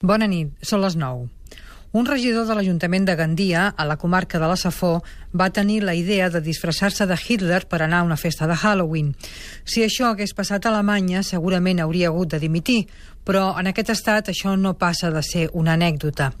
Bona 0.00 0.24
nit, 0.24 0.54
són 0.64 0.80
les 0.80 0.94
9. 0.96 1.26
Un 1.92 2.06
regidor 2.08 2.46
de 2.48 2.54
l'Ajuntament 2.56 3.04
de 3.04 3.12
Gandia, 3.18 3.66
a 3.76 3.84
la 3.84 3.98
comarca 4.00 4.38
de 4.40 4.48
la 4.48 4.56
Safó, 4.56 5.02
va 5.36 5.50
tenir 5.52 5.82
la 5.84 5.92
idea 5.92 6.30
de 6.32 6.40
disfressar-se 6.40 7.04
de 7.04 7.18
Hitler 7.20 7.66
per 7.68 7.82
anar 7.82 7.98
a 8.00 8.06
una 8.08 8.16
festa 8.16 8.48
de 8.48 8.56
Halloween. 8.56 9.10
Si 9.68 9.84
això 9.84 10.08
hagués 10.08 10.32
passat 10.32 10.64
a 10.64 10.72
Alemanya, 10.72 11.20
segurament 11.20 11.84
hauria 11.84 12.08
hagut 12.08 12.32
de 12.32 12.40
dimitir, 12.40 12.86
però 13.28 13.50
en 13.60 13.68
aquest 13.68 13.92
estat 13.92 14.32
això 14.32 14.56
no 14.56 14.72
passa 14.80 15.12
de 15.12 15.20
ser 15.20 15.50
una 15.52 15.76
anècdota. 15.76 16.32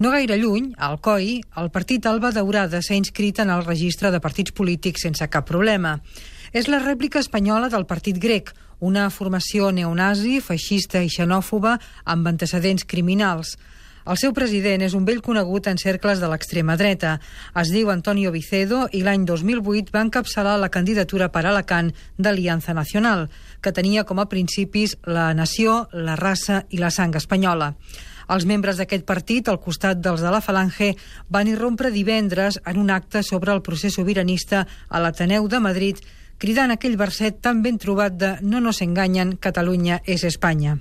No 0.00 0.10
gaire 0.10 0.40
lluny, 0.40 0.72
al 0.78 0.96
COI, 1.04 1.42
el 1.60 1.68
partit 1.76 2.08
Alba 2.08 2.32
Daurada 2.32 2.80
s'ha 2.80 2.96
inscrit 2.96 3.44
en 3.44 3.52
el 3.52 3.66
registre 3.68 4.16
de 4.16 4.24
partits 4.24 4.56
polítics 4.56 5.04
sense 5.04 5.28
cap 5.28 5.44
problema. 5.44 5.98
És 6.54 6.68
la 6.70 6.78
rèplica 6.78 7.18
espanyola 7.18 7.66
del 7.66 7.82
partit 7.82 8.14
grec, 8.22 8.52
una 8.78 9.08
formació 9.10 9.72
neonazi, 9.74 10.36
feixista 10.38 11.00
i 11.02 11.10
xenòfoba 11.10 11.72
amb 12.06 12.30
antecedents 12.30 12.86
criminals. 12.86 13.56
El 14.06 14.20
seu 14.20 14.30
president 14.36 14.84
és 14.86 14.94
un 14.94 15.02
vell 15.08 15.18
conegut 15.24 15.66
en 15.66 15.80
cercles 15.82 16.22
de 16.22 16.30
l'extrema 16.30 16.76
dreta. 16.78 17.16
Es 17.58 17.74
diu 17.74 17.90
Antonio 17.90 18.30
Vicedo 18.30 18.84
i 18.94 19.02
l'any 19.02 19.26
2008 19.26 19.90
va 19.90 20.06
encapçalar 20.06 20.54
la 20.60 20.70
candidatura 20.70 21.32
per 21.34 21.42
Alacant 21.42 21.90
d'Aliança 22.22 22.76
Nacional, 22.76 23.26
que 23.60 23.74
tenia 23.74 24.06
com 24.06 24.22
a 24.22 24.30
principis 24.30 24.94
la 25.10 25.32
nació, 25.34 25.88
la 25.90 26.14
raça 26.14 26.62
i 26.70 26.78
la 26.78 26.94
sang 26.94 27.18
espanyola. 27.18 27.72
Els 28.30 28.46
membres 28.46 28.78
d'aquest 28.78 29.02
partit, 29.04 29.48
al 29.48 29.58
costat 29.60 29.98
dels 30.00 30.22
de 30.22 30.30
la 30.30 30.40
Falange, 30.40 30.94
van 31.28 31.50
irrompre 31.50 31.90
divendres 31.90 32.60
en 32.64 32.78
un 32.78 32.94
acte 32.94 33.26
sobre 33.26 33.52
el 33.52 33.60
procés 33.66 33.98
sobiranista 33.98 34.68
a 34.88 35.02
l'Ateneu 35.02 35.48
de 35.48 35.60
Madrid, 35.60 35.98
cridant 36.38 36.74
aquell 36.74 36.96
verset 36.96 37.40
tan 37.40 37.62
ben 37.62 37.78
trobat 37.78 38.16
de 38.18 38.34
«No 38.42 38.60
nos 38.60 38.82
enganyen, 38.82 39.36
Catalunya 39.36 40.00
és 40.04 40.24
Espanya». 40.24 40.78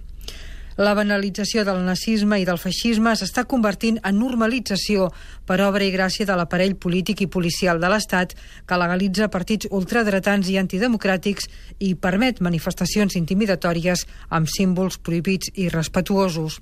La 0.73 0.95
banalització 0.97 1.61
del 1.67 1.83
nazisme 1.85 2.39
i 2.41 2.45
del 2.49 2.57
feixisme 2.57 3.11
s'està 3.13 3.43
convertint 3.45 3.99
en 4.01 4.15
normalització 4.17 5.11
per 5.45 5.59
obra 5.61 5.85
i 5.85 5.91
gràcia 5.93 6.25
de 6.25 6.33
l'aparell 6.33 6.73
polític 6.81 7.21
i 7.21 7.27
policial 7.29 7.77
de 7.81 7.91
l'Estat 7.93 8.33
que 8.65 8.79
legalitza 8.81 9.29
partits 9.29 9.69
ultradretans 9.69 10.49
i 10.49 10.57
antidemocràtics 10.57 11.45
i 11.77 11.93
permet 11.93 12.41
manifestacions 12.41 13.13
intimidatòries 13.19 14.07
amb 14.33 14.49
símbols 14.49 14.97
prohibits 14.97 15.53
i 15.53 15.69
respetuosos. 15.69 16.57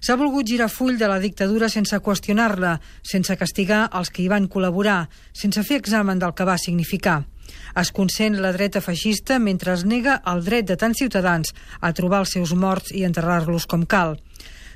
S'ha 0.00 0.16
volgut 0.16 0.48
girar 0.48 0.70
full 0.72 0.96
de 0.96 1.10
la 1.12 1.20
dictadura 1.20 1.68
sense 1.68 2.00
qüestionar-la, 2.00 2.78
sense 3.02 3.36
castigar 3.36 3.90
els 3.92 4.08
que 4.08 4.24
hi 4.24 4.32
van 4.32 4.48
col·laborar, 4.48 5.10
sense 5.36 5.60
fer 5.60 5.76
examen 5.82 6.18
del 6.18 6.32
que 6.32 6.48
va 6.48 6.56
significar. 6.56 7.20
Es 7.78 7.92
consent 7.92 8.38
la 8.40 8.52
dreta 8.52 8.82
feixista 8.84 9.38
mentre 9.38 9.72
es 9.76 9.84
nega 9.84 10.20
el 10.32 10.42
dret 10.44 10.66
de 10.68 10.76
tants 10.76 10.98
ciutadans 11.02 11.54
a 11.80 11.92
trobar 11.92 12.24
els 12.24 12.34
seus 12.36 12.52
morts 12.54 12.92
i 12.92 13.04
enterrar-los 13.08 13.66
com 13.70 13.86
cal. 13.86 14.18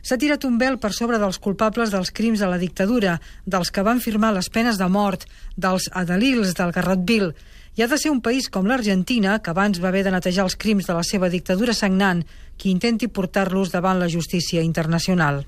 S'ha 0.07 0.21
tirat 0.23 0.45
un 0.47 0.55
vel 0.59 0.77
per 0.79 0.93
sobre 0.95 1.19
dels 1.19 1.41
culpables 1.43 1.91
dels 1.91 2.13
crims 2.15 2.39
de 2.39 2.47
la 2.47 2.61
dictadura, 2.63 3.17
dels 3.45 3.73
que 3.75 3.83
van 3.83 3.99
firmar 4.05 4.31
les 4.37 4.49
penes 4.55 4.79
de 4.79 4.87
mort, 4.87 5.25
dels 5.57 5.89
adalils 5.91 6.55
del 6.55 6.71
Garrot 6.77 7.03
Vil. 7.09 7.33
I 7.75 7.83
ha 7.83 7.89
de 7.91 7.99
ser 7.99 8.13
un 8.15 8.23
país 8.23 8.47
com 8.49 8.69
l'Argentina, 8.71 9.41
que 9.43 9.51
abans 9.51 9.83
va 9.83 9.91
haver 9.91 10.05
de 10.07 10.15
netejar 10.15 10.47
els 10.47 10.55
crims 10.55 10.87
de 10.87 10.95
la 10.95 11.03
seva 11.03 11.33
dictadura 11.33 11.75
sagnant, 11.75 12.23
qui 12.57 12.71
intenti 12.71 13.11
portar-los 13.11 13.75
davant 13.75 13.99
la 13.99 14.09
justícia 14.09 14.63
internacional. 14.63 15.43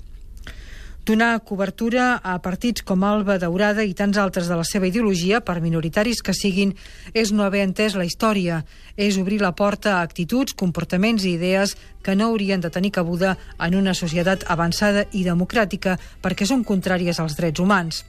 Donar 1.09 1.39
cobertura 1.41 2.19
a 2.21 2.35
partits 2.37 2.83
com 2.85 3.01
Alba 3.01 3.39
Daurada 3.41 3.81
i 3.81 3.95
tants 3.97 4.19
altres 4.21 4.45
de 4.45 4.53
la 4.53 4.65
seva 4.67 4.85
ideologia, 4.85 5.39
per 5.41 5.55
minoritaris 5.57 6.21
que 6.21 6.35
siguin, 6.37 6.75
és 7.17 7.31
no 7.33 7.47
haver 7.47 7.63
entès 7.65 7.95
la 7.97 8.05
història, 8.05 8.59
és 8.93 9.17
obrir 9.17 9.39
la 9.41 9.55
porta 9.57 9.95
a 9.95 10.03
actituds, 10.05 10.53
comportaments 10.53 11.25
i 11.25 11.33
idees 11.33 11.73
que 12.05 12.13
no 12.13 12.27
haurien 12.29 12.61
de 12.61 12.69
tenir 12.69 12.93
cabuda 12.93 13.39
en 13.57 13.79
una 13.81 13.97
societat 13.97 14.45
avançada 14.53 15.07
i 15.09 15.25
democràtica 15.25 15.97
perquè 16.21 16.45
són 16.45 16.61
contràries 16.61 17.17
als 17.17 17.41
drets 17.41 17.57
humans. 17.57 18.03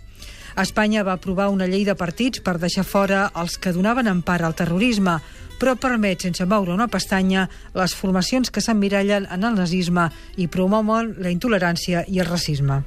Espanya 0.61 1.01
va 1.01 1.17
aprovar 1.17 1.49
una 1.49 1.65
llei 1.71 1.87
de 1.89 1.97
partits 1.97 2.45
per 2.45 2.59
deixar 2.61 2.85
fora 2.85 3.31
els 3.33 3.57
que 3.57 3.73
donaven 3.73 4.13
empara 4.13 4.45
al 4.45 4.59
terrorisme, 4.59 5.23
però 5.61 5.77
permet, 5.77 6.25
sense 6.25 6.47
moure 6.49 6.73
una 6.73 6.89
pestanya, 6.89 7.47
les 7.77 7.95
formacions 7.95 8.51
que 8.51 8.65
s'emmirallen 8.65 9.29
en 9.31 9.45
el 9.45 9.59
nazisme 9.61 10.09
i 10.41 10.49
promouen 10.49 11.15
la 11.21 11.33
intolerància 11.33 12.07
i 12.09 12.21
el 12.21 12.31
racisme. 12.31 12.83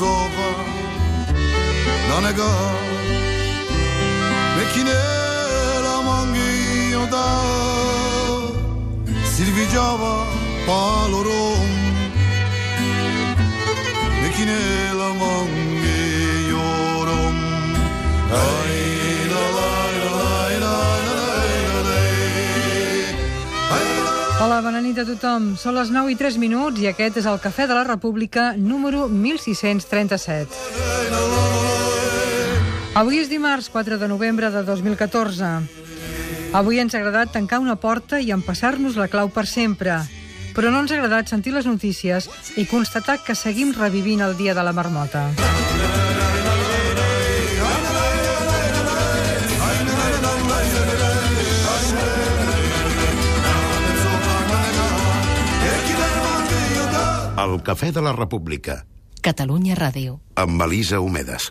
sova 0.00 0.60
non 0.60 0.69
è 2.18 2.34
ga 2.34 2.52
Mekine 4.56 4.98
la 5.82 6.00
mangi 6.02 6.90
da 7.08 7.28
Silvigiava 9.22 10.26
palorom 10.66 11.68
Mekine 14.22 14.92
la 14.92 15.08
Ai 18.30 19.28
la 19.32 19.44
la 19.56 19.70
la 20.04 20.12
la 20.58 20.64
la 20.64 20.70
Hola, 24.40 24.62
bona 24.62 24.80
nit 24.80 24.96
a 24.96 25.04
tothom. 25.04 25.50
Són 25.60 25.74
les 25.76 25.90
9 25.92 26.14
i 26.14 26.16
3 26.16 26.38
minuts 26.40 26.80
i 26.80 26.88
aquest 26.88 27.18
és 27.20 27.26
el 27.28 27.36
Cafè 27.44 27.68
de 27.68 27.76
la 27.76 27.84
República 27.84 28.56
número 28.56 29.04
1637. 29.08 31.49
Avui 32.94 33.20
és 33.22 33.28
dimarts 33.30 33.68
4 33.70 33.98
de 34.00 34.08
novembre 34.10 34.50
de 34.50 34.62
2014. 34.66 35.50
Avui 36.58 36.80
ens 36.82 36.94
ha 36.94 36.98
agradat 36.98 37.30
tancar 37.32 37.60
una 37.62 37.76
porta 37.78 38.18
i 38.20 38.32
empassar-nos 38.34 38.98
la 38.98 39.06
clau 39.08 39.30
per 39.30 39.46
sempre. 39.46 40.00
Però 40.56 40.72
no 40.74 40.82
ens 40.82 40.90
ha 40.90 40.98
agradat 40.98 41.30
sentir 41.30 41.54
les 41.54 41.68
notícies 41.70 42.26
i 42.58 42.66
constatar 42.66 43.20
que 43.22 43.38
seguim 43.38 43.70
revivint 43.76 44.26
el 44.26 44.36
dia 44.36 44.56
de 44.58 44.66
la 44.66 44.74
marmota. 44.74 45.28
El 57.40 57.62
Cafè 57.64 57.90
de 57.96 58.02
la 58.04 58.12
República, 58.12 58.84
Catalunya 59.24 59.76
Ràdio. 59.78 60.18
amb 60.36 60.62
Elisa 60.66 61.00
Homedes. 61.00 61.48